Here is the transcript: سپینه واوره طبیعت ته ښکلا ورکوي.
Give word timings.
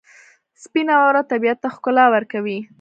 سپینه 0.63 0.93
واوره 0.99 1.21
طبیعت 1.31 1.57
ته 1.63 1.69
ښکلا 1.75 2.05
ورکوي. 2.13 2.59